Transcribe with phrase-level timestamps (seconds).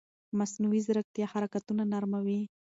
[0.39, 2.41] مصنوعي ځیرکتیا حرکتونه نرموي.